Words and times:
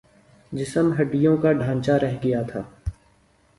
جسم 0.51 0.91
ہڈیوں 0.99 1.35
کا 1.43 1.51
ڈھانچا 1.53 1.97
رہ 2.01 2.17
گیا 2.23 2.41
تھا 2.51 2.61